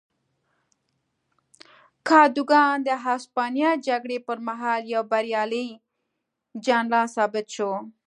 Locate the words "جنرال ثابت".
6.65-7.47